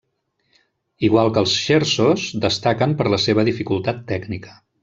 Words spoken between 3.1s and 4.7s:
la seva dificultat tècnica.